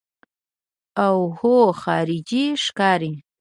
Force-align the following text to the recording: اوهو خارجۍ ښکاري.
اوهو 1.05 1.55
خارجۍ 1.81 2.43
ښکاري. 2.63 3.13